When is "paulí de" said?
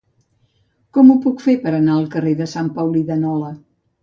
2.81-3.21